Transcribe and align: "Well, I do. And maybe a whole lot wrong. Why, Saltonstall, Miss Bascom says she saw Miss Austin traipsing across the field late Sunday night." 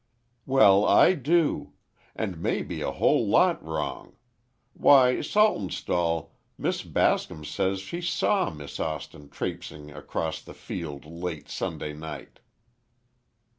"Well, 0.47 0.83
I 0.83 1.13
do. 1.13 1.73
And 2.15 2.41
maybe 2.41 2.81
a 2.81 2.89
whole 2.89 3.27
lot 3.27 3.63
wrong. 3.63 4.15
Why, 4.73 5.21
Saltonstall, 5.21 6.31
Miss 6.57 6.81
Bascom 6.81 7.45
says 7.45 7.81
she 7.81 8.01
saw 8.01 8.49
Miss 8.49 8.79
Austin 8.79 9.29
traipsing 9.29 9.91
across 9.91 10.41
the 10.41 10.55
field 10.55 11.05
late 11.05 11.49
Sunday 11.49 11.93
night." 11.93 12.39